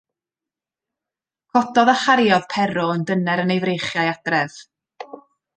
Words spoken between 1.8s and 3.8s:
a chariodd Pero yn dyner yn ei